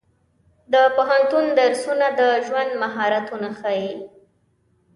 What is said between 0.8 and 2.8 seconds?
پوهنتون درسونه د ژوند